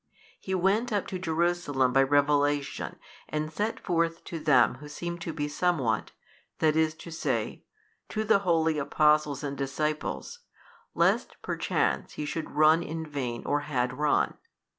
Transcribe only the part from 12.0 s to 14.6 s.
he should run in vain or had run.